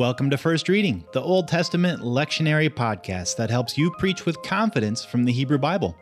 Welcome 0.00 0.30
to 0.30 0.38
First 0.38 0.70
Reading, 0.70 1.04
the 1.12 1.20
Old 1.20 1.46
Testament 1.46 2.00
lectionary 2.00 2.70
podcast 2.70 3.36
that 3.36 3.50
helps 3.50 3.76
you 3.76 3.90
preach 3.98 4.24
with 4.24 4.40
confidence 4.40 5.04
from 5.04 5.24
the 5.26 5.30
Hebrew 5.30 5.58
Bible. 5.58 5.94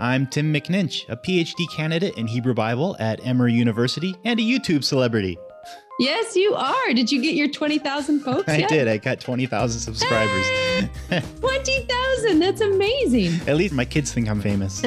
I'm 0.00 0.26
Tim 0.26 0.52
McNinch, 0.52 1.08
a 1.08 1.16
PhD 1.16 1.70
candidate 1.70 2.16
in 2.16 2.26
Hebrew 2.26 2.52
Bible 2.52 2.96
at 2.98 3.24
Emory 3.24 3.52
University 3.52 4.16
and 4.24 4.40
a 4.40 4.42
YouTube 4.42 4.82
celebrity. 4.82 5.38
Yes, 6.00 6.34
you 6.34 6.52
are. 6.52 6.92
Did 6.92 7.12
you 7.12 7.22
get 7.22 7.36
your 7.36 7.46
20,000 7.46 8.18
folks? 8.22 8.48
I 8.48 8.56
yet? 8.56 8.70
did. 8.70 8.88
I 8.88 8.96
got 8.96 9.20
20,000 9.20 9.82
subscribers. 9.82 10.46
Hey, 11.08 11.22
20,000. 11.38 12.40
That's 12.40 12.60
amazing. 12.60 13.48
At 13.48 13.54
least 13.54 13.72
my 13.72 13.84
kids 13.84 14.12
think 14.12 14.28
I'm 14.28 14.40
famous. 14.40 14.82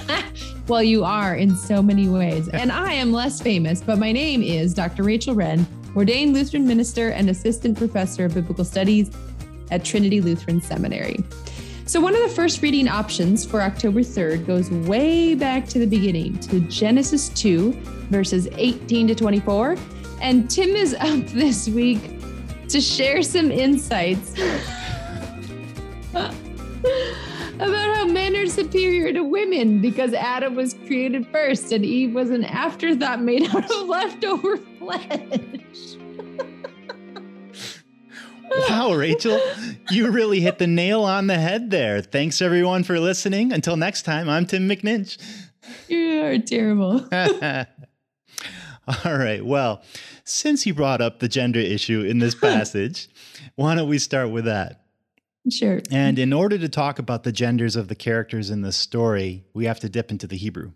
well, 0.66 0.82
you 0.82 1.04
are 1.04 1.34
in 1.34 1.54
so 1.56 1.82
many 1.82 2.08
ways. 2.08 2.48
And 2.48 2.72
I 2.72 2.94
am 2.94 3.12
less 3.12 3.42
famous, 3.42 3.82
but 3.82 3.98
my 3.98 4.12
name 4.12 4.42
is 4.42 4.72
Dr. 4.72 5.02
Rachel 5.02 5.34
Wrenn, 5.34 5.66
ordained 5.96 6.34
Lutheran 6.34 6.66
minister 6.66 7.08
and 7.08 7.30
assistant 7.30 7.78
professor 7.78 8.24
of 8.24 8.34
biblical 8.34 8.64
studies 8.64 9.10
at 9.70 9.84
Trinity 9.84 10.20
Lutheran 10.20 10.60
Seminary. 10.60 11.24
So, 11.86 12.00
one 12.00 12.14
of 12.14 12.22
the 12.22 12.28
first 12.28 12.62
reading 12.62 12.88
options 12.88 13.44
for 13.44 13.60
October 13.60 14.00
3rd 14.00 14.46
goes 14.46 14.70
way 14.70 15.34
back 15.34 15.66
to 15.68 15.78
the 15.78 15.86
beginning 15.86 16.38
to 16.40 16.60
Genesis 16.60 17.28
2, 17.30 17.72
verses 18.10 18.48
18 18.52 19.08
to 19.08 19.14
24. 19.14 19.76
And 20.20 20.48
Tim 20.48 20.70
is 20.70 20.94
up 20.94 21.26
this 21.28 21.68
week 21.68 22.00
to 22.68 22.80
share 22.80 23.22
some 23.22 23.50
insights 23.50 24.34
men 28.12 28.36
are 28.36 28.46
superior 28.46 29.12
to 29.12 29.22
women 29.22 29.80
because 29.80 30.12
Adam 30.12 30.54
was 30.54 30.74
created 30.86 31.26
first 31.28 31.72
and 31.72 31.84
Eve 31.84 32.14
was 32.14 32.30
an 32.30 32.44
afterthought 32.44 33.20
made 33.20 33.48
out 33.54 33.70
of 33.70 33.88
leftover 33.88 34.56
flesh. 34.56 35.96
wow, 38.68 38.92
Rachel, 38.92 39.40
you 39.90 40.10
really 40.10 40.40
hit 40.40 40.58
the 40.58 40.66
nail 40.66 41.02
on 41.02 41.26
the 41.26 41.38
head 41.38 41.70
there. 41.70 42.02
Thanks 42.02 42.42
everyone 42.42 42.84
for 42.84 43.00
listening. 43.00 43.52
Until 43.52 43.76
next 43.76 44.02
time, 44.02 44.28
I'm 44.28 44.46
Tim 44.46 44.68
McNinch. 44.68 45.18
You 45.88 46.22
are 46.24 46.38
terrible. 46.38 47.08
All 49.04 49.16
right. 49.16 49.44
Well, 49.44 49.82
since 50.24 50.66
you 50.66 50.74
brought 50.74 51.00
up 51.00 51.20
the 51.20 51.28
gender 51.28 51.60
issue 51.60 52.02
in 52.02 52.18
this 52.18 52.34
passage, 52.40 53.08
why 53.54 53.74
don't 53.74 53.88
we 53.88 53.98
start 53.98 54.30
with 54.30 54.44
that? 54.44 54.81
Sure. 55.50 55.80
And 55.90 56.18
in 56.18 56.32
order 56.32 56.56
to 56.58 56.68
talk 56.68 56.98
about 56.98 57.24
the 57.24 57.32
genders 57.32 57.74
of 57.74 57.88
the 57.88 57.94
characters 57.94 58.50
in 58.50 58.62
this 58.62 58.76
story, 58.76 59.44
we 59.52 59.64
have 59.64 59.80
to 59.80 59.88
dip 59.88 60.10
into 60.10 60.26
the 60.26 60.36
Hebrew. 60.36 60.72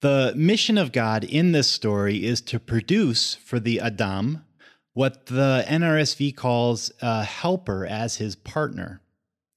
The 0.00 0.34
mission 0.36 0.76
of 0.76 0.92
God 0.92 1.24
in 1.24 1.52
this 1.52 1.68
story 1.68 2.24
is 2.24 2.42
to 2.42 2.60
produce 2.60 3.34
for 3.34 3.58
the 3.58 3.80
Adam 3.80 4.44
what 4.92 5.26
the 5.26 5.64
NRSV 5.66 6.36
calls 6.36 6.92
a 7.00 7.24
helper 7.24 7.86
as 7.86 8.16
his 8.16 8.36
partner 8.36 9.00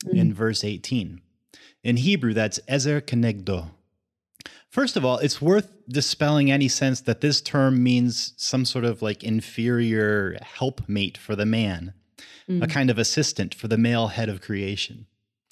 mm. 0.06 0.18
in 0.18 0.34
verse 0.34 0.64
18. 0.64 1.22
In 1.84 1.98
Hebrew, 1.98 2.34
that's 2.34 2.60
Ezer 2.68 3.02
Kenegdo. 3.02 3.72
First 4.70 4.96
of 4.96 5.04
all, 5.04 5.18
it's 5.18 5.42
worth 5.42 5.72
dispelling 5.88 6.52
any 6.52 6.68
sense 6.68 7.02
that 7.02 7.22
this 7.22 7.42
term 7.42 7.82
means 7.82 8.34
some 8.38 8.66
sort 8.66 8.86
of 8.86 9.02
like 9.02 9.24
inferior 9.24 10.38
helpmate 10.42 11.18
for 11.18 11.36
the 11.36 11.46
man, 11.46 11.94
mm. 12.50 12.64
a 12.64 12.68
kind 12.68 12.90
of 12.90 12.98
assistant 12.98 13.54
for 13.54 13.68
the 13.68 13.78
male 13.78 14.08
head 14.08 14.30
of 14.30 14.42
creation. 14.42 15.06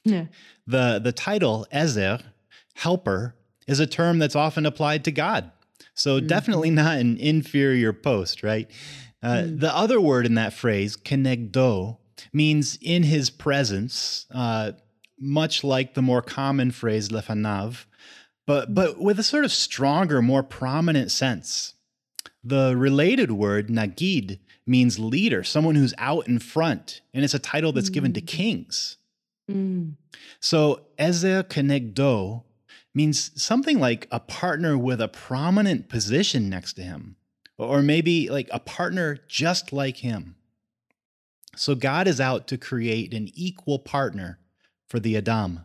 Yeah. 0.04 0.26
The, 0.66 1.00
the 1.04 1.12
title, 1.12 1.68
Ezer, 1.72 2.20
helper, 2.76 3.36
is 3.68 3.80
a 3.80 3.88
term 3.88 4.20
that's 4.20 4.36
often 4.36 4.66
applied 4.66 5.04
to 5.06 5.12
God. 5.12 5.52
So 5.94 6.20
mm. 6.20 6.28
definitely 6.28 6.72
not 6.72 6.98
an 6.98 7.18
inferior 7.18 7.94
post, 7.94 8.44
right? 8.44 8.70
Uh, 9.22 9.28
mm. 9.28 9.60
The 9.60 9.76
other 9.76 10.00
word 10.00 10.26
in 10.26 10.36
that 10.36 10.54
phrase, 10.54 10.96
kenegdo, 10.96 11.98
means 12.34 12.78
in 12.82 13.04
his 13.04 13.30
presence, 13.30 14.26
uh, 14.34 14.72
much 15.20 15.64
like 15.64 15.94
the 15.94 16.02
more 16.02 16.22
common 16.22 16.72
phrase 16.72 17.10
lefanav, 17.10 17.86
but 18.46 18.74
but 18.74 19.00
with 19.00 19.20
a 19.20 19.24
sort 19.24 19.46
of 19.46 19.52
stronger, 19.52 20.22
more 20.22 20.44
prominent 20.44 21.12
sense. 21.12 21.74
The 22.44 22.76
related 22.78 23.32
word 23.32 23.68
nagid 23.68 24.40
means 24.68 25.00
leader, 25.00 25.44
someone 25.44 25.76
who's 25.76 25.94
out 25.98 26.28
in 26.28 26.40
front, 26.40 27.02
and 27.14 27.24
it's 27.24 27.34
a 27.34 27.40
title 27.40 27.72
that's 27.72 27.90
mm. 27.90 27.94
given 27.94 28.14
to 28.14 28.22
mm. 28.22 28.28
kings. 28.28 28.98
Mm. 29.50 29.94
So 30.40 30.82
Ezer 30.98 31.44
Kenegdo 31.44 32.44
means 32.94 33.32
something 33.42 33.80
like 33.80 34.08
a 34.12 34.20
partner 34.20 34.78
with 34.78 35.00
a 35.00 35.08
prominent 35.08 35.88
position 35.88 36.50
next 36.50 36.74
to 36.74 36.82
him, 36.82 37.16
or 37.58 37.82
maybe 37.82 38.30
like 38.30 38.50
a 38.52 38.60
partner 38.60 39.20
just 39.28 39.72
like 39.72 39.98
him. 39.98 40.36
So 41.56 41.74
God 41.74 42.08
is 42.08 42.22
out 42.22 42.48
to 42.48 42.58
create 42.58 43.14
an 43.14 43.30
equal 43.34 43.80
partner 43.80 44.40
for 44.88 45.00
the 45.00 45.18
Adam. 45.18 45.62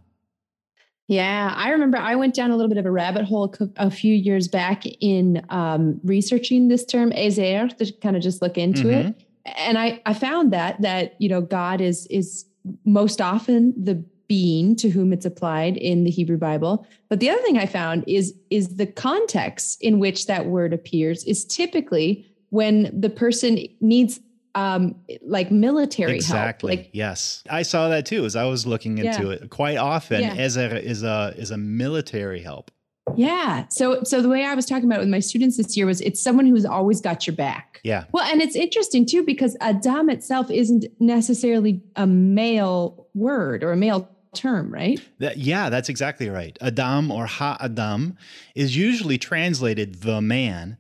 Yeah, 1.12 1.52
I 1.54 1.68
remember 1.72 1.98
I 1.98 2.14
went 2.14 2.34
down 2.34 2.52
a 2.52 2.56
little 2.56 2.70
bit 2.70 2.78
of 2.78 2.86
a 2.86 2.90
rabbit 2.90 3.26
hole 3.26 3.54
a 3.76 3.90
few 3.90 4.14
years 4.14 4.48
back 4.48 4.84
in 4.86 5.44
um, 5.50 6.00
researching 6.04 6.68
this 6.68 6.86
term 6.86 7.12
ezer 7.12 7.68
to 7.68 7.92
kind 8.00 8.16
of 8.16 8.22
just 8.22 8.40
look 8.40 8.56
into 8.56 8.84
mm-hmm. 8.84 9.08
it, 9.08 9.24
and 9.44 9.76
I 9.76 10.00
I 10.06 10.14
found 10.14 10.54
that 10.54 10.80
that 10.80 11.14
you 11.18 11.28
know 11.28 11.42
God 11.42 11.82
is 11.82 12.06
is 12.06 12.46
most 12.86 13.20
often 13.20 13.74
the 13.76 14.02
being 14.26 14.74
to 14.76 14.88
whom 14.88 15.12
it's 15.12 15.26
applied 15.26 15.76
in 15.76 16.04
the 16.04 16.10
Hebrew 16.10 16.38
Bible. 16.38 16.86
But 17.10 17.20
the 17.20 17.28
other 17.28 17.42
thing 17.42 17.58
I 17.58 17.66
found 17.66 18.04
is 18.06 18.32
is 18.48 18.76
the 18.76 18.86
context 18.86 19.82
in 19.82 19.98
which 19.98 20.26
that 20.28 20.46
word 20.46 20.72
appears 20.72 21.24
is 21.24 21.44
typically 21.44 22.26
when 22.48 22.88
the 22.98 23.10
person 23.10 23.58
needs 23.82 24.18
um 24.54 24.94
like 25.22 25.50
military 25.50 26.14
exactly 26.14 26.76
help. 26.76 26.86
Like, 26.86 26.90
yes 26.92 27.42
i 27.48 27.62
saw 27.62 27.88
that 27.88 28.06
too 28.06 28.24
as 28.24 28.36
i 28.36 28.44
was 28.44 28.66
looking 28.66 28.98
into 28.98 29.26
yeah. 29.26 29.32
it 29.32 29.50
quite 29.50 29.76
often 29.76 30.20
yeah. 30.20 30.34
as 30.34 30.56
a 30.56 30.82
is 30.82 31.02
a 31.02 31.34
is 31.36 31.50
a 31.50 31.56
military 31.56 32.40
help 32.40 32.70
yeah 33.16 33.66
so 33.68 34.02
so 34.04 34.20
the 34.22 34.28
way 34.28 34.44
i 34.44 34.54
was 34.54 34.66
talking 34.66 34.84
about 34.84 34.96
it 34.96 35.00
with 35.00 35.08
my 35.08 35.20
students 35.20 35.56
this 35.56 35.76
year 35.76 35.86
was 35.86 36.00
it's 36.02 36.22
someone 36.22 36.46
who's 36.46 36.64
always 36.64 37.00
got 37.00 37.26
your 37.26 37.34
back 37.34 37.80
yeah 37.82 38.04
well 38.12 38.24
and 38.30 38.40
it's 38.42 38.56
interesting 38.56 39.06
too 39.06 39.22
because 39.24 39.56
adam 39.60 40.10
itself 40.10 40.50
isn't 40.50 40.84
necessarily 41.00 41.82
a 41.96 42.06
male 42.06 43.08
word 43.14 43.64
or 43.64 43.72
a 43.72 43.76
male 43.76 44.08
term, 44.34 44.72
right? 44.72 45.00
That, 45.18 45.38
yeah, 45.38 45.68
that's 45.68 45.88
exactly 45.88 46.28
right. 46.28 46.56
Adam 46.60 47.10
or 47.10 47.26
Ha 47.26 47.56
Adam 47.60 48.16
is 48.54 48.76
usually 48.76 49.18
translated 49.18 50.02
the 50.02 50.20
man, 50.20 50.78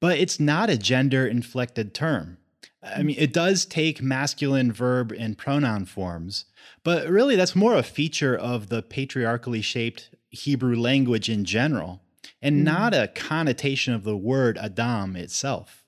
but 0.00 0.18
it's 0.18 0.40
not 0.40 0.70
a 0.70 0.78
gender 0.78 1.26
inflected 1.26 1.94
term. 1.94 2.38
I 2.82 3.02
mean, 3.02 3.16
it 3.18 3.32
does 3.32 3.64
take 3.64 4.02
masculine 4.02 4.72
verb 4.72 5.12
and 5.16 5.38
pronoun 5.38 5.84
forms, 5.84 6.46
but 6.82 7.08
really 7.08 7.36
that's 7.36 7.54
more 7.54 7.76
a 7.76 7.82
feature 7.82 8.36
of 8.36 8.68
the 8.68 8.82
patriarchally 8.82 9.62
shaped 9.62 10.10
Hebrew 10.30 10.74
language 10.74 11.28
in 11.28 11.44
general 11.44 12.02
and 12.40 12.60
mm. 12.60 12.64
not 12.64 12.94
a 12.94 13.08
connotation 13.14 13.94
of 13.94 14.04
the 14.04 14.16
word 14.16 14.58
Adam 14.58 15.14
itself. 15.14 15.84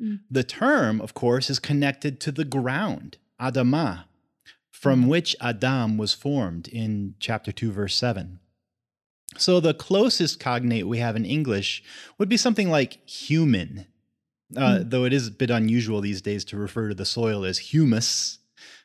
Mm. 0.00 0.20
The 0.30 0.44
term, 0.44 1.00
of 1.00 1.14
course, 1.14 1.48
is 1.48 1.58
connected 1.58 2.20
to 2.20 2.32
the 2.32 2.44
ground, 2.44 3.16
Adamah, 3.40 4.04
from 4.70 5.04
mm. 5.04 5.08
which 5.08 5.34
Adam 5.40 5.96
was 5.96 6.12
formed 6.12 6.68
in 6.68 7.14
chapter 7.18 7.50
2, 7.50 7.72
verse 7.72 7.94
7. 7.94 8.40
So 9.38 9.60
the 9.60 9.74
closest 9.74 10.38
cognate 10.38 10.86
we 10.86 10.98
have 10.98 11.16
in 11.16 11.24
English 11.24 11.82
would 12.18 12.28
be 12.28 12.36
something 12.36 12.70
like 12.70 13.06
human 13.08 13.86
uh, 14.54 14.60
mm. 14.60 14.90
though 14.90 15.04
it 15.04 15.12
is 15.12 15.28
a 15.28 15.30
bit 15.30 15.50
unusual 15.50 16.00
these 16.00 16.22
days 16.22 16.44
to 16.46 16.56
refer 16.56 16.88
to 16.88 16.94
the 16.94 17.04
soil 17.04 17.44
as 17.44 17.58
humus, 17.58 18.38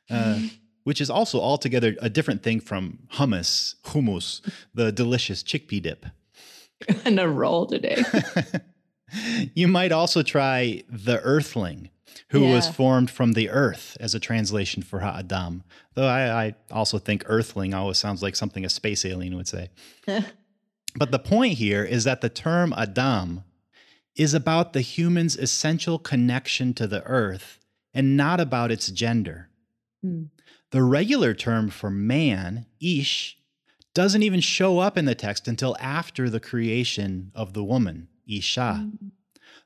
uh, 0.10 0.40
which 0.84 1.02
is 1.02 1.10
also 1.10 1.40
altogether 1.40 1.96
a 2.02 2.10
different 2.10 2.42
thing 2.42 2.60
from 2.60 3.00
hummus, 3.14 3.76
hummus, 3.84 4.42
the 4.74 4.92
delicious 4.92 5.44
chickpea 5.44 5.82
dip. 5.82 6.06
And 7.06 7.20
a 7.20 7.30
roll 7.30 7.68
today. 7.68 8.04
you 9.54 9.68
might 9.68 9.92
also 9.92 10.24
try 10.24 10.84
the 10.90 11.20
earthling, 11.22 11.92
who 12.30 12.42
yeah. 12.42 12.54
was 12.56 12.68
formed 12.68 13.12
from 13.12 13.34
the 13.34 13.50
earth 13.50 13.98
as 14.00 14.16
a 14.16 14.20
translation 14.20 14.82
for 14.82 15.00
Ha'adam. 15.00 15.64
Though 15.94 16.08
I, 16.08 16.46
I 16.46 16.56
also 16.72 16.98
think 16.98 17.24
earthling 17.28 17.74
always 17.74 17.98
sounds 17.98 18.24
like 18.24 18.36
something 18.36 18.66
a 18.66 18.70
space 18.70 19.06
alien 19.06 19.36
would 19.36 19.48
say. 19.48 19.70
but 20.96 21.12
the 21.12 21.20
point 21.20 21.54
here 21.54 21.84
is 21.84 22.04
that 22.06 22.22
the 22.22 22.30
term 22.30 22.74
Adam 22.78 23.44
is 24.16 24.34
about 24.34 24.74
the 24.74 24.82
human's 24.82 25.38
essential 25.38 25.98
connection 25.98 26.74
to 26.74 26.88
the 26.88 27.04
earth 27.04 27.60
and 27.94 28.18
not 28.18 28.40
about 28.40 28.72
its 28.72 28.90
gender. 28.90 29.50
Mm. 30.06 30.30
The 30.72 30.84
regular 30.84 31.34
term 31.34 31.70
for 31.70 31.90
man, 31.90 32.66
ish, 32.80 33.38
doesn't 33.94 34.24
even 34.24 34.40
show 34.40 34.80
up 34.80 34.98
in 34.98 35.06
the 35.06 35.16
text 35.16 35.48
until 35.48 35.76
after 35.80 36.30
the 36.30 36.40
creation 36.40 37.32
of 37.36 37.54
the 37.54 37.64
woman, 37.64 38.08
Isha. 38.28 38.86
Mm. 38.86 39.12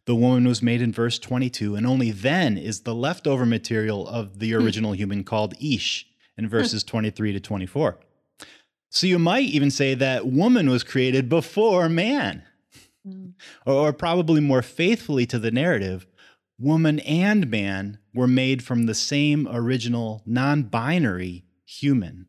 The 0.05 0.15
woman 0.15 0.47
was 0.47 0.61
made 0.61 0.81
in 0.81 0.91
verse 0.91 1.17
22, 1.17 1.75
and 1.75 1.85
only 1.85 2.11
then 2.11 2.57
is 2.57 2.81
the 2.81 2.93
leftover 2.93 3.45
material 3.45 4.07
of 4.07 4.37
the 4.39 4.51
hmm. 4.51 4.63
original 4.63 4.93
human 4.93 5.23
called 5.23 5.55
Ish 5.59 6.07
in 6.37 6.47
verses 6.47 6.83
23 6.83 7.33
to 7.33 7.39
24. 7.39 7.97
So 8.89 9.07
you 9.07 9.17
might 9.17 9.45
even 9.45 9.71
say 9.71 9.95
that 9.95 10.27
woman 10.27 10.69
was 10.69 10.83
created 10.83 11.27
before 11.27 11.89
man. 11.89 12.43
Mm. 13.07 13.33
Or, 13.65 13.73
or 13.89 13.93
probably 13.93 14.41
more 14.41 14.61
faithfully 14.61 15.25
to 15.27 15.39
the 15.39 15.51
narrative, 15.51 16.05
woman 16.59 16.99
and 17.01 17.49
man 17.49 17.99
were 18.13 18.27
made 18.27 18.63
from 18.63 18.85
the 18.85 18.95
same 18.95 19.47
original 19.51 20.21
non 20.25 20.63
binary 20.63 21.45
human. 21.65 22.27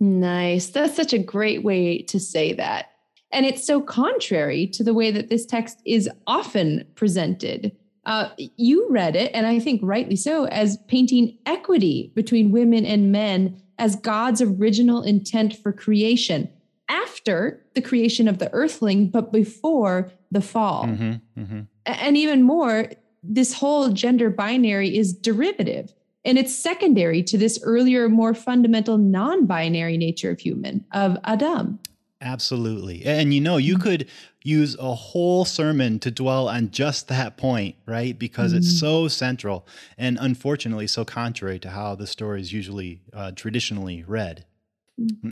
Nice. 0.00 0.68
That's 0.68 0.96
such 0.96 1.12
a 1.12 1.18
great 1.18 1.62
way 1.62 2.02
to 2.02 2.20
say 2.20 2.52
that. 2.54 2.90
And 3.32 3.46
it's 3.46 3.66
so 3.66 3.80
contrary 3.80 4.66
to 4.68 4.84
the 4.84 4.94
way 4.94 5.10
that 5.10 5.28
this 5.28 5.46
text 5.46 5.80
is 5.84 6.08
often 6.26 6.86
presented. 6.94 7.72
Uh, 8.06 8.28
you 8.36 8.86
read 8.90 9.16
it, 9.16 9.30
and 9.34 9.46
I 9.46 9.58
think 9.58 9.80
rightly 9.82 10.14
so, 10.14 10.46
as 10.46 10.76
painting 10.88 11.38
equity 11.46 12.12
between 12.14 12.52
women 12.52 12.84
and 12.84 13.10
men 13.10 13.60
as 13.78 13.96
God's 13.96 14.42
original 14.42 15.02
intent 15.02 15.56
for 15.56 15.72
creation 15.72 16.50
after 16.88 17.64
the 17.74 17.82
creation 17.82 18.28
of 18.28 18.38
the 18.38 18.52
earthling, 18.52 19.08
but 19.08 19.32
before 19.32 20.10
the 20.30 20.40
fall. 20.40 20.86
Mm-hmm, 20.86 21.40
mm-hmm. 21.40 21.60
And 21.86 22.16
even 22.16 22.42
more, 22.42 22.90
this 23.22 23.54
whole 23.54 23.90
gender 23.90 24.30
binary 24.30 24.96
is 24.96 25.12
derivative 25.12 25.94
and 26.24 26.38
it's 26.38 26.54
secondary 26.54 27.22
to 27.24 27.38
this 27.38 27.58
earlier, 27.62 28.08
more 28.08 28.34
fundamental 28.34 28.98
non 28.98 29.46
binary 29.46 29.96
nature 29.96 30.30
of 30.30 30.40
human, 30.40 30.84
of 30.92 31.18
Adam. 31.24 31.78
Absolutely. 32.20 33.04
And 33.04 33.34
you 33.34 33.40
know, 33.40 33.58
you 33.58 33.76
could 33.76 34.08
use 34.42 34.76
a 34.78 34.94
whole 34.94 35.44
sermon 35.44 35.98
to 36.00 36.10
dwell 36.10 36.48
on 36.48 36.70
just 36.70 37.08
that 37.08 37.36
point, 37.36 37.76
right? 37.86 38.18
Because 38.18 38.52
mm-hmm. 38.52 38.58
it's 38.58 38.80
so 38.80 39.08
central 39.08 39.66
and 39.98 40.16
unfortunately 40.20 40.86
so 40.86 41.04
contrary 41.04 41.58
to 41.58 41.70
how 41.70 41.94
the 41.94 42.06
story 42.06 42.40
is 42.40 42.52
usually 42.52 43.02
uh, 43.12 43.32
traditionally 43.32 44.04
read. 44.06 44.46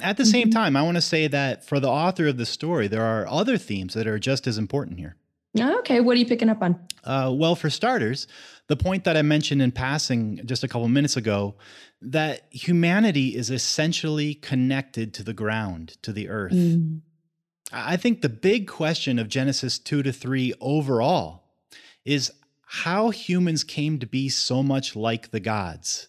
At 0.02 0.16
the 0.16 0.24
same 0.24 0.48
mm-hmm. 0.48 0.58
time, 0.58 0.76
I 0.76 0.82
want 0.82 0.96
to 0.96 1.02
say 1.02 1.28
that 1.28 1.64
for 1.64 1.78
the 1.78 1.88
author 1.88 2.26
of 2.26 2.36
the 2.36 2.46
story, 2.46 2.88
there 2.88 3.04
are 3.04 3.26
other 3.28 3.56
themes 3.56 3.94
that 3.94 4.06
are 4.06 4.18
just 4.18 4.46
as 4.46 4.58
important 4.58 4.98
here. 4.98 5.16
Okay, 5.58 6.00
what 6.00 6.16
are 6.16 6.18
you 6.18 6.26
picking 6.26 6.48
up 6.48 6.62
on? 6.62 6.80
Uh, 7.04 7.30
well, 7.34 7.54
for 7.54 7.68
starters, 7.68 8.26
the 8.68 8.76
point 8.76 9.04
that 9.04 9.16
I 9.16 9.22
mentioned 9.22 9.60
in 9.60 9.70
passing 9.70 10.40
just 10.46 10.64
a 10.64 10.68
couple 10.68 10.88
minutes 10.88 11.16
ago 11.16 11.56
that 12.00 12.46
humanity 12.50 13.36
is 13.36 13.50
essentially 13.50 14.34
connected 14.34 15.12
to 15.14 15.22
the 15.22 15.34
ground, 15.34 15.98
to 16.02 16.12
the 16.12 16.28
earth. 16.28 16.52
Mm. 16.52 17.02
I 17.70 17.96
think 17.96 18.22
the 18.22 18.28
big 18.28 18.66
question 18.66 19.18
of 19.18 19.28
Genesis 19.28 19.78
2 19.78 20.02
to 20.02 20.12
3 20.12 20.54
overall 20.60 21.44
is 22.04 22.32
how 22.66 23.10
humans 23.10 23.64
came 23.64 23.98
to 23.98 24.06
be 24.06 24.28
so 24.28 24.62
much 24.62 24.96
like 24.96 25.30
the 25.30 25.40
gods. 25.40 26.08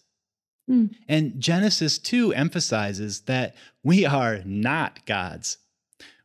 Mm. 0.70 0.94
And 1.08 1.40
Genesis 1.40 1.98
2 1.98 2.32
emphasizes 2.32 3.22
that 3.22 3.54
we 3.82 4.06
are 4.06 4.40
not 4.44 5.04
gods. 5.06 5.58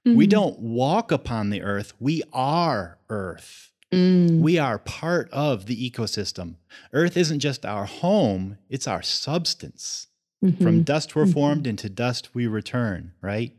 Mm-hmm. 0.07 0.17
We 0.17 0.27
don't 0.27 0.59
walk 0.59 1.11
upon 1.11 1.49
the 1.49 1.61
earth, 1.61 1.93
we 1.99 2.23
are 2.31 2.97
earth. 3.09 3.71
Mm. 3.91 4.41
We 4.41 4.59
are 4.59 4.77
part 4.77 5.29
of 5.31 5.65
the 5.65 5.89
ecosystem. 5.89 6.55
Earth 6.93 7.17
isn't 7.17 7.39
just 7.39 7.65
our 7.65 7.85
home, 7.85 8.57
it's 8.69 8.87
our 8.87 9.01
substance. 9.01 10.07
Mm-hmm. 10.43 10.63
From 10.63 10.83
dust 10.83 11.15
we're 11.15 11.23
mm-hmm. 11.23 11.33
formed, 11.33 11.67
into 11.67 11.89
dust 11.89 12.29
we 12.33 12.47
return, 12.47 13.13
right? 13.21 13.53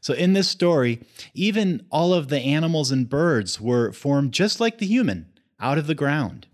So, 0.00 0.14
in 0.14 0.32
this 0.32 0.48
story, 0.48 1.00
even 1.34 1.86
all 1.90 2.14
of 2.14 2.28
the 2.28 2.40
animals 2.40 2.90
and 2.90 3.08
birds 3.08 3.60
were 3.60 3.92
formed 3.92 4.32
just 4.32 4.60
like 4.60 4.78
the 4.78 4.86
human, 4.86 5.26
out 5.60 5.78
of 5.78 5.86
the 5.86 5.94
ground. 5.94 6.46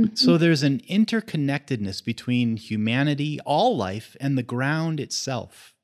Mm-hmm. 0.00 0.14
So, 0.14 0.38
there's 0.38 0.62
an 0.62 0.80
interconnectedness 0.88 2.02
between 2.04 2.56
humanity, 2.56 3.38
all 3.44 3.76
life, 3.76 4.16
and 4.20 4.38
the 4.38 4.42
ground 4.42 5.00
itself. 5.00 5.74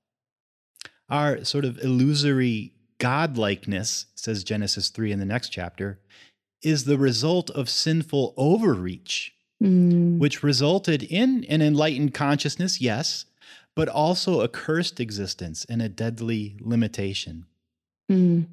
Our 1.10 1.44
sort 1.44 1.64
of 1.64 1.78
illusory 1.78 2.72
godlikeness, 2.98 4.06
says 4.14 4.44
Genesis 4.44 4.88
3 4.88 5.12
in 5.12 5.18
the 5.18 5.24
next 5.24 5.50
chapter, 5.50 6.00
is 6.62 6.84
the 6.84 6.98
result 6.98 7.50
of 7.50 7.68
sinful 7.68 8.34
overreach, 8.36 9.32
mm. 9.62 10.18
which 10.18 10.42
resulted 10.42 11.02
in 11.02 11.44
an 11.44 11.62
enlightened 11.62 12.14
consciousness, 12.14 12.80
yes, 12.80 13.26
but 13.76 13.88
also 13.88 14.40
a 14.40 14.48
cursed 14.48 14.98
existence 14.98 15.64
and 15.68 15.80
a 15.80 15.88
deadly 15.88 16.56
limitation. 16.60 17.46
Mm. 18.10 18.46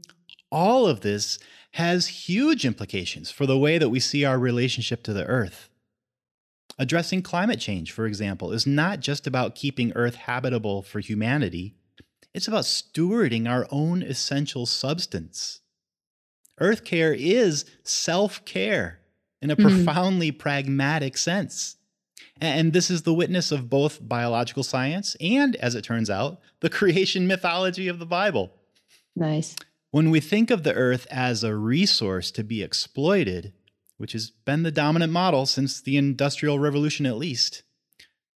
All 0.55 0.87
of 0.87 1.01
this 1.01 1.37
has 1.71 2.07
huge 2.07 2.65
implications 2.65 3.29
for 3.29 3.45
the 3.45 3.57
way 3.57 3.77
that 3.77 3.89
we 3.89 3.99
see 3.99 4.23
our 4.23 4.39
relationship 4.39 5.03
to 5.03 5.11
the 5.11 5.25
earth. 5.25 5.69
Addressing 6.79 7.23
climate 7.23 7.59
change, 7.59 7.91
for 7.91 8.05
example, 8.05 8.53
is 8.53 8.65
not 8.65 9.01
just 9.01 9.27
about 9.27 9.55
keeping 9.55 9.91
Earth 9.95 10.15
habitable 10.15 10.81
for 10.81 11.01
humanity, 11.01 11.75
it's 12.33 12.47
about 12.47 12.63
stewarding 12.63 13.49
our 13.49 13.67
own 13.69 14.01
essential 14.01 14.65
substance. 14.65 15.59
Earth 16.57 16.85
care 16.85 17.13
is 17.13 17.65
self 17.83 18.43
care 18.45 18.99
in 19.41 19.51
a 19.51 19.57
mm-hmm. 19.57 19.83
profoundly 19.85 20.31
pragmatic 20.31 21.17
sense. 21.17 21.75
And 22.39 22.71
this 22.71 22.89
is 22.89 23.03
the 23.03 23.13
witness 23.13 23.51
of 23.51 23.69
both 23.69 24.05
biological 24.07 24.63
science 24.63 25.17
and, 25.19 25.57
as 25.57 25.75
it 25.75 25.83
turns 25.83 26.09
out, 26.09 26.39
the 26.61 26.69
creation 26.79 27.27
mythology 27.27 27.89
of 27.89 27.99
the 27.99 28.05
Bible. 28.05 28.51
Nice. 29.17 29.55
When 29.95 30.09
we 30.09 30.19
think 30.19 30.51
of 30.51 30.63
the 30.63 30.73
earth 30.73 31.07
as 31.09 31.41
a 31.41 31.55
resource 31.55 32.29
to 32.31 32.43
be 32.43 32.61
exploited, 32.61 33.53
which 33.95 34.11
has 34.11 34.29
been 34.29 34.63
the 34.63 34.69
dominant 34.69 35.13
model 35.13 35.45
since 35.45 35.79
the 35.79 35.95
Industrial 35.95 36.59
Revolution 36.59 37.05
at 37.05 37.15
least, 37.15 37.63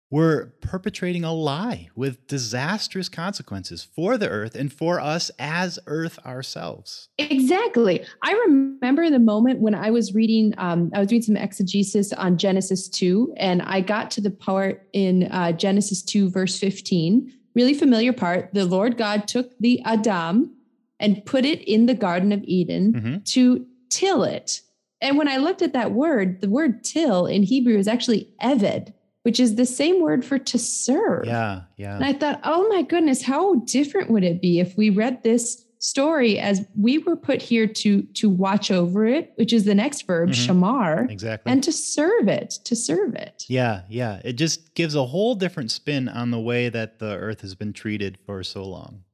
we're 0.08 0.52
perpetrating 0.60 1.24
a 1.24 1.34
lie 1.34 1.88
with 1.96 2.28
disastrous 2.28 3.08
consequences 3.08 3.82
for 3.82 4.16
the 4.16 4.28
earth 4.28 4.54
and 4.54 4.72
for 4.72 5.00
us 5.00 5.32
as 5.40 5.80
earth 5.88 6.20
ourselves. 6.24 7.08
Exactly. 7.18 8.06
I 8.22 8.34
remember 8.46 9.10
the 9.10 9.18
moment 9.18 9.58
when 9.58 9.74
I 9.74 9.90
was 9.90 10.14
reading, 10.14 10.54
um, 10.58 10.92
I 10.94 11.00
was 11.00 11.08
doing 11.08 11.22
some 11.22 11.36
exegesis 11.36 12.12
on 12.12 12.38
Genesis 12.38 12.88
2, 12.88 13.34
and 13.36 13.62
I 13.62 13.80
got 13.80 14.12
to 14.12 14.20
the 14.20 14.30
part 14.30 14.86
in 14.92 15.24
uh, 15.32 15.50
Genesis 15.50 16.02
2, 16.02 16.30
verse 16.30 16.56
15, 16.56 17.32
really 17.56 17.74
familiar 17.74 18.12
part. 18.12 18.50
The 18.54 18.64
Lord 18.64 18.96
God 18.96 19.26
took 19.26 19.58
the 19.58 19.82
Adam 19.84 20.54
and 21.00 21.24
put 21.24 21.44
it 21.44 21.62
in 21.62 21.86
the 21.86 21.94
Garden 21.94 22.32
of 22.32 22.42
Eden 22.44 22.92
mm-hmm. 22.92 23.16
to 23.24 23.66
till 23.90 24.24
it. 24.24 24.60
And 25.00 25.16
when 25.16 25.28
I 25.28 25.36
looked 25.36 25.62
at 25.62 25.74
that 25.74 25.92
word, 25.92 26.40
the 26.40 26.48
word 26.48 26.82
till 26.82 27.26
in 27.26 27.42
Hebrew 27.44 27.78
is 27.78 27.86
actually 27.86 28.32
eved 28.42 28.92
which 29.28 29.38
is 29.38 29.56
the 29.56 29.66
same 29.66 30.00
word 30.00 30.24
for 30.24 30.38
to 30.38 30.58
serve. 30.58 31.26
Yeah, 31.26 31.62
yeah. 31.76 31.96
And 31.96 32.04
I 32.04 32.14
thought, 32.14 32.40
oh 32.44 32.66
my 32.68 32.80
goodness, 32.80 33.22
how 33.22 33.56
different 33.56 34.10
would 34.10 34.24
it 34.24 34.40
be 34.40 34.58
if 34.58 34.74
we 34.76 34.88
read 34.88 35.22
this 35.22 35.66
story 35.80 36.38
as 36.38 36.66
we 36.80 36.96
were 36.96 37.14
put 37.14 37.42
here 37.42 37.66
to 37.66 38.02
to 38.02 38.30
watch 38.30 38.70
over 38.70 39.04
it, 39.04 39.32
which 39.36 39.52
is 39.52 39.64
the 39.64 39.74
next 39.74 40.06
verb, 40.06 40.30
mm-hmm. 40.30 40.50
shamar, 40.50 41.10
exactly, 41.10 41.52
and 41.52 41.62
to 41.62 41.72
serve 41.72 42.26
it, 42.28 42.54
to 42.64 42.74
serve 42.74 43.14
it. 43.14 43.44
Yeah, 43.48 43.82
yeah. 43.90 44.22
It 44.24 44.34
just 44.34 44.74
gives 44.74 44.94
a 44.94 45.04
whole 45.04 45.34
different 45.34 45.70
spin 45.72 46.08
on 46.08 46.30
the 46.30 46.40
way 46.40 46.68
that 46.70 46.98
the 46.98 47.14
earth 47.16 47.42
has 47.42 47.54
been 47.54 47.74
treated 47.74 48.18
for 48.24 48.42
so 48.42 48.64
long. 48.64 49.04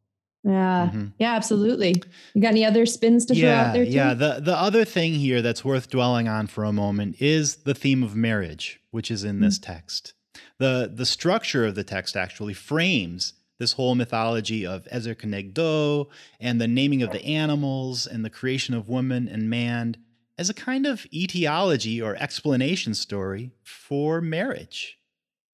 Yeah. 0.44 0.90
Mm-hmm. 0.92 1.06
Yeah, 1.18 1.34
absolutely. 1.34 2.02
You 2.34 2.42
got 2.42 2.48
any 2.48 2.64
other 2.64 2.84
spins 2.84 3.24
to 3.26 3.34
yeah, 3.34 3.40
throw 3.40 3.68
out 3.68 3.72
there? 3.74 3.84
Too? 3.86 3.90
Yeah. 3.90 4.14
The 4.14 4.40
the 4.40 4.56
other 4.56 4.84
thing 4.84 5.14
here 5.14 5.40
that's 5.40 5.64
worth 5.64 5.88
dwelling 5.88 6.28
on 6.28 6.46
for 6.46 6.64
a 6.64 6.72
moment 6.72 7.16
is 7.20 7.56
the 7.56 7.74
theme 7.74 8.02
of 8.02 8.14
marriage, 8.14 8.80
which 8.90 9.10
is 9.10 9.24
in 9.24 9.36
mm-hmm. 9.36 9.44
this 9.44 9.58
text. 9.58 10.12
The 10.58 10.90
the 10.92 11.06
structure 11.06 11.64
of 11.64 11.74
the 11.74 11.84
text 11.84 12.14
actually 12.14 12.54
frames 12.54 13.32
this 13.58 13.72
whole 13.72 13.94
mythology 13.94 14.66
of 14.66 14.86
Ezer 14.90 15.14
Kenegdo 15.14 16.08
and 16.40 16.60
the 16.60 16.68
naming 16.68 17.02
of 17.02 17.10
the 17.12 17.24
animals 17.24 18.06
and 18.06 18.24
the 18.24 18.30
creation 18.30 18.74
of 18.74 18.88
woman 18.88 19.28
and 19.28 19.48
man 19.48 19.96
as 20.36 20.50
a 20.50 20.54
kind 20.54 20.86
of 20.86 21.06
etiology 21.14 22.02
or 22.02 22.16
explanation 22.16 22.92
story 22.92 23.52
for 23.62 24.20
marriage. 24.20 24.98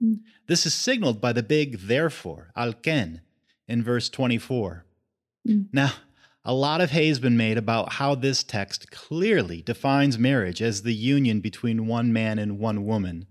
Mm-hmm. 0.02 0.23
This 0.47 0.66
is 0.66 0.75
signaled 0.75 1.20
by 1.20 1.32
the 1.32 1.42
big 1.42 1.78
therefore, 1.80 2.50
alken, 2.56 3.20
in 3.70 3.82
verse 3.82 4.08
24. 4.08 4.84
Mm. 5.48 5.66
Now, 5.72 5.92
a 6.44 6.54
lot 6.54 6.80
of 6.80 6.90
hay 6.90 7.08
has 7.08 7.20
been 7.20 7.36
made 7.36 7.58
about 7.58 7.94
how 7.94 8.14
this 8.14 8.42
text 8.42 8.90
clearly 8.90 9.62
defines 9.62 10.18
marriage 10.18 10.62
as 10.62 10.82
the 10.82 10.94
union 10.94 11.40
between 11.40 11.86
one 11.86 12.12
man 12.12 12.38
and 12.38 12.58
one 12.58 12.84
woman. 12.86 13.26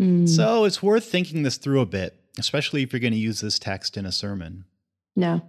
Mm. 0.00 0.28
So 0.28 0.64
it's 0.64 0.82
worth 0.82 1.04
thinking 1.04 1.42
this 1.42 1.56
through 1.56 1.80
a 1.80 1.86
bit, 1.86 2.18
especially 2.38 2.82
if 2.82 2.92
you're 2.92 3.00
going 3.00 3.12
to 3.12 3.18
use 3.18 3.40
this 3.40 3.58
text 3.58 3.96
in 3.96 4.06
a 4.06 4.12
sermon. 4.12 4.64
No. 5.14 5.42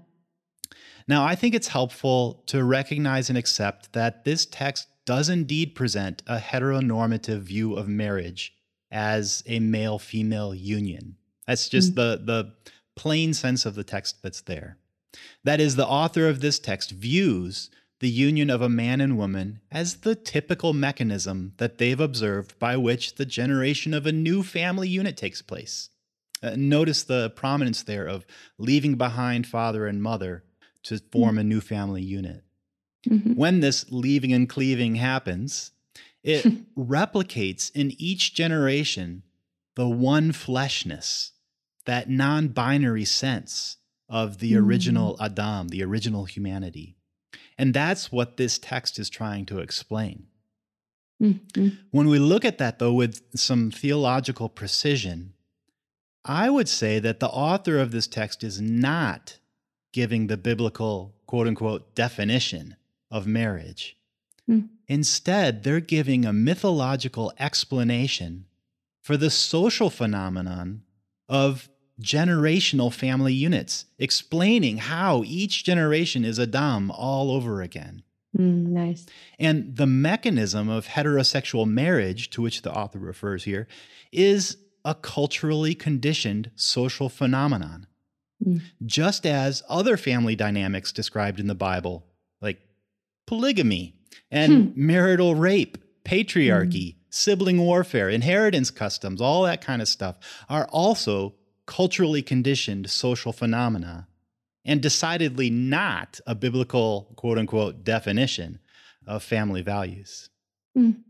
Now, 1.07 1.25
I 1.25 1.35
think 1.35 1.55
it's 1.55 1.69
helpful 1.69 2.43
to 2.47 2.63
recognize 2.63 3.29
and 3.29 3.37
accept 3.37 3.93
that 3.93 4.25
this 4.25 4.45
text 4.45 4.87
does 5.05 5.29
indeed 5.29 5.73
present 5.73 6.21
a 6.27 6.37
heteronormative 6.37 7.39
view 7.39 7.73
of 7.73 7.87
marriage 7.87 8.53
as 8.91 9.41
a 9.47 9.59
male 9.59 9.97
female 9.97 10.53
union. 10.53 11.15
That's 11.47 11.67
just 11.69 11.93
mm. 11.93 11.95
the, 11.95 12.21
the 12.23 12.53
plain 12.95 13.33
sense 13.33 13.65
of 13.65 13.75
the 13.75 13.83
text 13.83 14.21
that's 14.21 14.41
there. 14.41 14.77
That 15.43 15.59
is, 15.59 15.75
the 15.75 15.87
author 15.87 16.27
of 16.27 16.41
this 16.41 16.59
text 16.59 16.91
views 16.91 17.69
the 17.99 18.09
union 18.09 18.49
of 18.49 18.61
a 18.61 18.69
man 18.69 19.01
and 19.01 19.17
woman 19.17 19.59
as 19.71 19.97
the 19.97 20.15
typical 20.15 20.73
mechanism 20.73 21.53
that 21.57 21.77
they've 21.77 21.99
observed 21.99 22.57
by 22.57 22.77
which 22.77 23.15
the 23.15 23.25
generation 23.25 23.93
of 23.93 24.05
a 24.05 24.11
new 24.11 24.41
family 24.41 24.87
unit 24.87 25.17
takes 25.17 25.41
place. 25.41 25.89
Uh, 26.41 26.53
notice 26.55 27.03
the 27.03 27.29
prominence 27.31 27.83
there 27.83 28.05
of 28.05 28.25
leaving 28.57 28.95
behind 28.95 29.45
father 29.45 29.85
and 29.85 30.01
mother 30.01 30.43
to 30.83 30.97
form 31.11 31.31
mm-hmm. 31.31 31.39
a 31.39 31.43
new 31.43 31.59
family 31.59 32.01
unit. 32.01 32.43
Mm-hmm. 33.07 33.33
When 33.33 33.59
this 33.59 33.85
leaving 33.91 34.31
and 34.31 34.47
cleaving 34.47 34.95
happens, 34.95 35.71
It 36.23 36.75
replicates 36.75 37.71
in 37.73 37.93
each 37.97 38.33
generation 38.33 39.23
the 39.75 39.87
one 39.87 40.31
fleshness, 40.31 41.31
that 41.85 42.09
non 42.09 42.49
binary 42.49 43.05
sense 43.05 43.77
of 44.07 44.39
the 44.39 44.53
Mm. 44.53 44.57
original 44.57 45.17
Adam, 45.21 45.69
the 45.69 45.83
original 45.83 46.25
humanity. 46.25 46.95
And 47.57 47.73
that's 47.73 48.11
what 48.11 48.37
this 48.37 48.57
text 48.57 48.97
is 48.97 49.09
trying 49.09 49.45
to 49.47 49.59
explain. 49.59 50.27
Mhm. 51.21 51.77
When 51.91 52.07
we 52.07 52.17
look 52.17 52.45
at 52.45 52.57
that, 52.59 52.79
though, 52.79 52.93
with 52.93 53.21
some 53.37 53.71
theological 53.71 54.47
precision, 54.49 55.33
I 56.23 56.49
would 56.49 56.69
say 56.69 56.99
that 56.99 57.19
the 57.19 57.27
author 57.29 57.77
of 57.77 57.91
this 57.91 58.07
text 58.07 58.43
is 58.43 58.61
not 58.61 59.37
giving 59.91 60.27
the 60.27 60.37
biblical 60.37 61.15
quote 61.25 61.47
unquote 61.47 61.95
definition 61.95 62.75
of 63.11 63.27
marriage. 63.27 63.97
Hmm. 64.45 64.61
Instead, 64.87 65.63
they're 65.63 65.79
giving 65.79 66.25
a 66.25 66.33
mythological 66.33 67.33
explanation 67.37 68.45
for 69.01 69.17
the 69.17 69.29
social 69.29 69.89
phenomenon 69.89 70.83
of 71.29 71.69
generational 72.01 72.91
family 72.91 73.33
units, 73.33 73.85
explaining 73.97 74.77
how 74.77 75.23
each 75.25 75.63
generation 75.63 76.25
is 76.25 76.39
Adam 76.39 76.91
all 76.91 77.31
over 77.31 77.61
again. 77.61 78.03
Mm, 78.37 78.67
nice. 78.67 79.05
And 79.37 79.75
the 79.75 79.87
mechanism 79.87 80.69
of 80.69 80.87
heterosexual 80.87 81.67
marriage, 81.67 82.29
to 82.31 82.41
which 82.41 82.61
the 82.61 82.73
author 82.73 82.99
refers 82.99 83.43
here, 83.43 83.67
is 84.11 84.57
a 84.85 84.95
culturally 84.95 85.75
conditioned 85.75 86.51
social 86.55 87.09
phenomenon. 87.09 87.87
Mm. 88.45 88.61
Just 88.85 89.25
as 89.25 89.63
other 89.67 89.97
family 89.97 90.35
dynamics 90.35 90.91
described 90.91 91.39
in 91.39 91.47
the 91.47 91.55
Bible, 91.55 92.05
like 92.41 92.59
polygamy 93.27 93.95
and 94.31 94.75
marital 94.77 95.35
rape, 95.35 95.77
patriarchy, 96.05 96.95
sibling 97.09 97.59
warfare, 97.59 98.09
inheritance 98.09 98.71
customs, 98.71 99.21
all 99.21 99.43
that 99.43 99.61
kind 99.61 99.81
of 99.81 99.87
stuff, 99.87 100.17
are 100.47 100.67
also 100.67 101.35
culturally 101.65 102.21
conditioned 102.21 102.89
social 102.89 103.31
phenomena 103.31 104.07
and 104.65 104.81
decidedly 104.81 105.49
not 105.49 106.19
a 106.25 106.35
biblical 106.35 107.13
quote 107.15 107.37
unquote 107.37 107.83
definition 107.83 108.59
of 109.07 109.23
family 109.23 109.61
values. 109.61 110.29
Mm. 110.77 111.01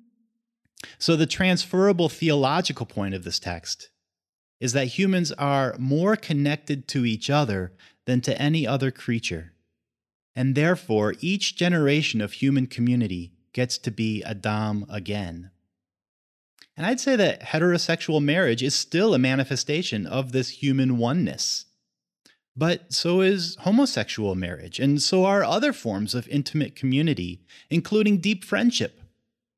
So, 0.98 1.16
the 1.16 1.26
transferable 1.26 2.10
theological 2.10 2.86
point 2.86 3.14
of 3.14 3.24
this 3.24 3.40
text 3.40 3.90
is 4.60 4.74
that 4.74 4.86
humans 4.86 5.32
are 5.34 5.76
more 5.78 6.16
connected 6.16 6.88
to 6.90 7.06
each 7.06 7.30
other 7.30 7.74
than 8.06 8.22
to 8.22 8.42
any 8.42 8.66
other 8.66 8.92
creature. 8.92 9.54
And 10.36 10.56
therefore, 10.56 11.16
each 11.20 11.56
generation 11.56 12.22
of 12.22 12.34
human 12.34 12.68
community 12.68 13.34
gets 13.54 13.78
to 13.80 13.92
be 13.92 14.24
Adam 14.24 14.86
again. 14.90 15.52
And 16.80 16.86
I'd 16.86 17.02
say 17.02 17.18
that 17.18 17.42
heterosexual 17.42 18.24
marriage 18.24 18.64
is 18.64 18.74
still 18.74 19.14
a 19.14 19.20
manifestation 19.20 20.08
of 20.08 20.32
this 20.32 20.48
human 20.48 20.98
oneness. 20.98 21.66
But 22.56 22.94
so 22.94 23.20
is 23.20 23.58
homosexual 23.60 24.34
marriage, 24.34 24.80
and 24.80 25.02
so 25.02 25.26
are 25.26 25.44
other 25.44 25.74
forms 25.74 26.16
of 26.16 26.26
intimate 26.30 26.78
community, 26.78 27.42
including 27.70 28.20
deep 28.20 28.46
friendship. 28.46 29.02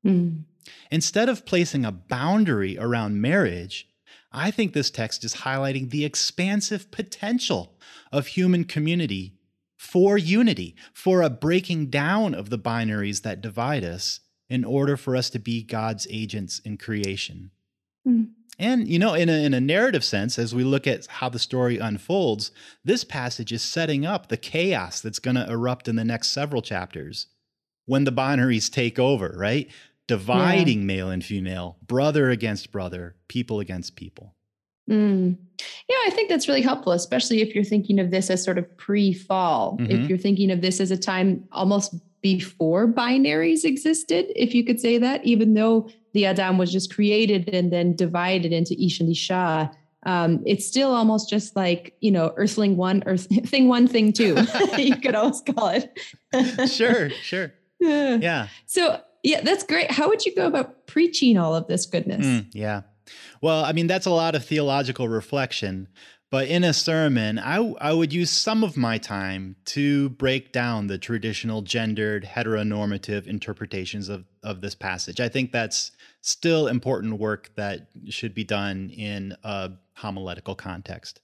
Mm. 0.04 0.46
Instead 0.90 1.28
of 1.28 1.46
placing 1.46 1.84
a 1.84 1.92
boundary 1.92 2.76
around 2.76 3.20
marriage, 3.20 3.88
I 4.32 4.50
think 4.50 4.72
this 4.72 4.90
text 4.90 5.22
is 5.22 5.36
highlighting 5.36 5.90
the 5.90 6.04
expansive 6.04 6.90
potential 6.90 7.78
of 8.10 8.26
human 8.26 8.64
community 8.64 9.34
for 9.76 10.18
unity, 10.18 10.74
for 10.92 11.22
a 11.22 11.30
breaking 11.30 11.86
down 11.86 12.34
of 12.34 12.50
the 12.50 12.58
binaries 12.58 13.22
that 13.22 13.40
divide 13.40 13.84
us 13.84 14.18
in 14.52 14.66
order 14.66 14.98
for 14.98 15.16
us 15.16 15.30
to 15.30 15.38
be 15.38 15.62
God's 15.62 16.06
agents 16.10 16.58
in 16.58 16.76
creation. 16.76 17.50
Mm. 18.06 18.32
And, 18.58 18.86
you 18.86 18.98
know, 18.98 19.14
in 19.14 19.30
a, 19.30 19.44
in 19.46 19.54
a 19.54 19.62
narrative 19.62 20.04
sense, 20.04 20.38
as 20.38 20.54
we 20.54 20.62
look 20.62 20.86
at 20.86 21.06
how 21.06 21.30
the 21.30 21.38
story 21.38 21.78
unfolds, 21.78 22.50
this 22.84 23.02
passage 23.02 23.50
is 23.50 23.62
setting 23.62 24.04
up 24.04 24.28
the 24.28 24.36
chaos 24.36 25.00
that's 25.00 25.18
going 25.18 25.36
to 25.36 25.50
erupt 25.50 25.88
in 25.88 25.96
the 25.96 26.04
next 26.04 26.32
several 26.32 26.60
chapters 26.60 27.28
when 27.86 28.04
the 28.04 28.12
binaries 28.12 28.70
take 28.70 28.98
over, 28.98 29.34
right? 29.38 29.70
Dividing 30.06 30.84
male 30.84 31.08
and 31.08 31.24
female, 31.24 31.78
brother 31.86 32.28
against 32.28 32.70
brother, 32.70 33.16
people 33.28 33.58
against 33.58 33.96
people. 33.96 34.34
Mm. 34.90 35.38
Yeah, 35.88 35.96
I 36.06 36.10
think 36.10 36.28
that's 36.28 36.46
really 36.46 36.60
helpful, 36.60 36.92
especially 36.92 37.40
if 37.40 37.54
you're 37.54 37.64
thinking 37.64 37.98
of 37.98 38.10
this 38.10 38.28
as 38.28 38.44
sort 38.44 38.58
of 38.58 38.76
pre 38.76 39.14
fall. 39.14 39.78
Mhm. 39.78 39.90
If 39.90 40.08
you're 40.10 40.18
thinking 40.18 40.50
of 40.50 40.60
this 40.60 40.78
as 40.78 40.90
a 40.90 40.98
time 40.98 41.44
almost 41.52 41.94
before 42.22 42.86
binaries 42.86 43.64
existed, 43.64 44.26
if 44.36 44.54
you 44.54 44.64
could 44.64 44.80
say 44.80 44.96
that, 44.98 45.24
even 45.24 45.54
though 45.54 45.88
the 46.12 46.26
Adam 46.26 46.58
was 46.58 46.72
just 46.72 46.94
created 46.94 47.48
and 47.52 47.72
then 47.72 47.96
divided 47.96 48.52
into 48.52 48.80
Ish 48.82 49.00
and 49.00 49.10
Isha. 49.10 49.70
Um, 50.04 50.42
it's 50.46 50.66
still 50.66 50.94
almost 50.94 51.30
just 51.30 51.54
like, 51.54 51.94
you 52.00 52.10
know, 52.10 52.32
Earthling 52.36 52.76
one, 52.76 53.02
Earth 53.06 53.26
thing 53.48 53.68
one, 53.68 53.86
thing 53.86 54.12
two. 54.12 54.36
you 54.78 54.96
could 54.96 55.14
always 55.14 55.42
call 55.42 55.68
it. 55.68 55.98
Sure, 56.70 57.10
sure. 57.10 57.52
Yeah. 57.78 58.48
So, 58.66 59.00
yeah, 59.22 59.42
that's 59.42 59.64
great. 59.64 59.90
How 59.90 60.08
would 60.08 60.24
you 60.24 60.34
go 60.34 60.46
about 60.46 60.86
preaching 60.86 61.36
all 61.36 61.54
of 61.54 61.66
this 61.66 61.84
goodness? 61.84 62.24
Mm, 62.24 62.46
yeah. 62.54 62.82
Well, 63.42 63.64
I 63.64 63.72
mean, 63.72 63.86
that's 63.86 64.06
a 64.06 64.10
lot 64.10 64.34
of 64.34 64.44
theological 64.44 65.08
reflection. 65.08 65.88
But 66.32 66.48
in 66.48 66.64
a 66.64 66.72
sermon, 66.72 67.38
I, 67.38 67.56
I 67.78 67.92
would 67.92 68.10
use 68.10 68.30
some 68.30 68.64
of 68.64 68.74
my 68.74 68.96
time 68.96 69.54
to 69.66 70.08
break 70.08 70.50
down 70.50 70.86
the 70.86 70.96
traditional 70.96 71.60
gendered 71.60 72.24
heteronormative 72.24 73.26
interpretations 73.26 74.08
of, 74.08 74.24
of 74.42 74.62
this 74.62 74.74
passage. 74.74 75.20
I 75.20 75.28
think 75.28 75.52
that's 75.52 75.90
still 76.22 76.68
important 76.68 77.18
work 77.18 77.50
that 77.56 77.88
should 78.08 78.32
be 78.32 78.44
done 78.44 78.88
in 78.88 79.36
a 79.44 79.72
homiletical 79.92 80.54
context. 80.54 81.20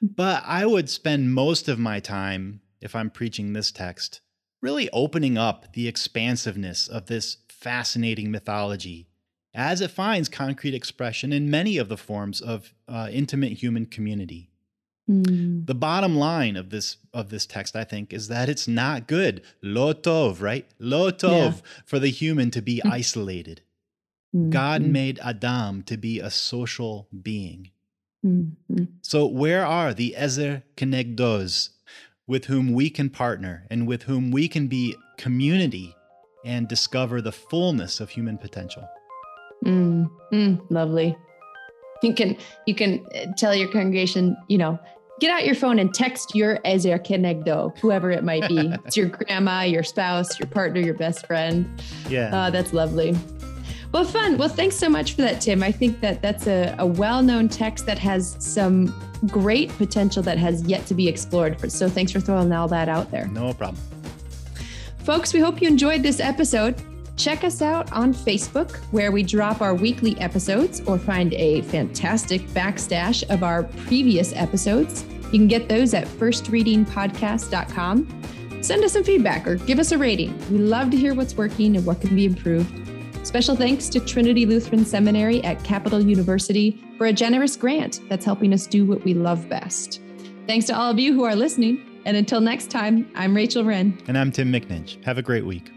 But 0.00 0.42
I 0.46 0.64
would 0.64 0.88
spend 0.88 1.34
most 1.34 1.68
of 1.68 1.78
my 1.78 2.00
time, 2.00 2.62
if 2.80 2.96
I'm 2.96 3.10
preaching 3.10 3.52
this 3.52 3.70
text, 3.70 4.22
really 4.62 4.88
opening 4.94 5.36
up 5.36 5.74
the 5.74 5.86
expansiveness 5.86 6.88
of 6.88 7.04
this 7.04 7.36
fascinating 7.50 8.30
mythology 8.30 9.07
as 9.58 9.80
it 9.80 9.90
finds 9.90 10.28
concrete 10.28 10.72
expression 10.72 11.32
in 11.32 11.50
many 11.50 11.78
of 11.78 11.88
the 11.88 11.96
forms 11.96 12.40
of 12.40 12.72
uh, 12.86 13.08
intimate 13.10 13.54
human 13.54 13.84
community. 13.86 14.48
Mm. 15.10 15.66
The 15.66 15.74
bottom 15.74 16.16
line 16.16 16.54
of 16.56 16.70
this 16.70 16.98
of 17.12 17.30
this 17.30 17.44
text, 17.44 17.74
I 17.74 17.82
think, 17.82 18.12
is 18.12 18.28
that 18.28 18.48
it's 18.48 18.68
not 18.68 19.08
good. 19.08 19.42
Lotov, 19.62 20.40
right? 20.40 20.64
Lo 20.78 21.10
tov 21.10 21.60
for 21.84 21.98
the 21.98 22.10
human 22.10 22.52
to 22.52 22.62
be 22.62 22.80
isolated. 22.84 23.62
God 24.50 24.82
Mm, 24.82 24.90
made 24.92 25.18
Adam 25.20 25.82
to 25.84 25.96
be 25.96 26.20
a 26.20 26.30
social 26.30 27.08
being. 27.22 27.70
mm, 28.24 28.52
mm. 28.70 28.86
So 29.02 29.26
where 29.26 29.66
are 29.66 29.92
the 29.92 30.14
Ezer 30.16 30.62
Kenegdos 30.76 31.70
with 32.26 32.44
whom 32.44 32.72
we 32.72 32.90
can 32.90 33.10
partner 33.10 33.66
and 33.70 33.88
with 33.88 34.02
whom 34.04 34.30
we 34.30 34.46
can 34.46 34.68
be 34.68 34.94
community 35.16 35.96
and 36.44 36.68
discover 36.68 37.20
the 37.20 37.32
fullness 37.32 37.98
of 37.98 38.10
human 38.10 38.38
potential? 38.38 38.86
Mm, 39.64 40.10
mm, 40.32 40.60
lovely. 40.70 41.16
You 42.02 42.14
can 42.14 42.36
you 42.66 42.74
can 42.74 43.04
uh, 43.14 43.32
tell 43.36 43.54
your 43.54 43.68
congregation, 43.68 44.36
you 44.48 44.58
know, 44.58 44.78
get 45.20 45.30
out 45.30 45.44
your 45.44 45.54
phone 45.54 45.78
and 45.78 45.92
text 45.92 46.34
your 46.34 46.60
Ezer 46.64 46.98
Kenegdo, 46.98 47.76
whoever 47.78 48.10
it 48.10 48.24
might 48.24 48.46
be. 48.48 48.72
it's 48.84 48.96
your 48.96 49.08
grandma, 49.08 49.62
your 49.62 49.82
spouse, 49.82 50.38
your 50.38 50.48
partner, 50.48 50.80
your 50.80 50.94
best 50.94 51.26
friend. 51.26 51.82
Yeah. 52.08 52.34
Uh, 52.34 52.50
that's 52.50 52.72
lovely. 52.72 53.16
Well, 53.92 54.04
fun. 54.04 54.36
Well, 54.36 54.50
thanks 54.50 54.76
so 54.76 54.88
much 54.88 55.14
for 55.14 55.22
that, 55.22 55.40
Tim. 55.40 55.62
I 55.62 55.72
think 55.72 56.00
that 56.00 56.20
that's 56.20 56.46
a, 56.46 56.74
a 56.78 56.86
well-known 56.86 57.48
text 57.48 57.86
that 57.86 57.98
has 57.98 58.36
some 58.38 58.94
great 59.28 59.70
potential 59.78 60.22
that 60.24 60.36
has 60.36 60.62
yet 60.64 60.84
to 60.86 60.94
be 60.94 61.08
explored. 61.08 61.72
So 61.72 61.88
thanks 61.88 62.12
for 62.12 62.20
throwing 62.20 62.52
all 62.52 62.68
that 62.68 62.90
out 62.90 63.10
there. 63.10 63.26
no 63.28 63.54
problem. 63.54 63.82
Folks, 65.04 65.32
we 65.32 65.40
hope 65.40 65.62
you 65.62 65.68
enjoyed 65.68 66.02
this 66.02 66.20
episode. 66.20 66.76
Check 67.18 67.42
us 67.42 67.62
out 67.62 67.90
on 67.92 68.14
Facebook, 68.14 68.76
where 68.92 69.10
we 69.10 69.24
drop 69.24 69.60
our 69.60 69.74
weekly 69.74 70.16
episodes 70.20 70.80
or 70.86 70.98
find 70.98 71.34
a 71.34 71.62
fantastic 71.62 72.42
backstash 72.48 73.28
of 73.28 73.42
our 73.42 73.64
previous 73.64 74.32
episodes. 74.34 75.04
You 75.24 75.40
can 75.40 75.48
get 75.48 75.68
those 75.68 75.94
at 75.94 76.06
firstreadingpodcast.com. 76.06 78.62
Send 78.62 78.84
us 78.84 78.92
some 78.92 79.02
feedback 79.02 79.48
or 79.48 79.56
give 79.56 79.80
us 79.80 79.90
a 79.90 79.98
rating. 79.98 80.38
We 80.48 80.58
love 80.58 80.92
to 80.92 80.96
hear 80.96 81.12
what's 81.12 81.36
working 81.36 81.76
and 81.76 81.84
what 81.84 82.00
can 82.00 82.14
be 82.14 82.24
improved. 82.24 82.72
Special 83.26 83.56
thanks 83.56 83.88
to 83.88 83.98
Trinity 83.98 84.46
Lutheran 84.46 84.84
Seminary 84.84 85.42
at 85.42 85.64
Capital 85.64 86.00
University 86.00 86.80
for 86.96 87.06
a 87.06 87.12
generous 87.12 87.56
grant 87.56 87.98
that's 88.08 88.24
helping 88.24 88.54
us 88.54 88.64
do 88.66 88.86
what 88.86 89.02
we 89.04 89.12
love 89.12 89.48
best. 89.48 90.00
Thanks 90.46 90.66
to 90.66 90.76
all 90.76 90.88
of 90.90 91.00
you 91.00 91.14
who 91.14 91.24
are 91.24 91.34
listening. 91.34 91.84
And 92.06 92.16
until 92.16 92.40
next 92.40 92.70
time, 92.70 93.10
I'm 93.16 93.34
Rachel 93.34 93.64
Wrenn. 93.64 93.98
And 94.06 94.16
I'm 94.16 94.30
Tim 94.30 94.52
McNinch. 94.52 95.02
Have 95.04 95.18
a 95.18 95.22
great 95.22 95.44
week. 95.44 95.72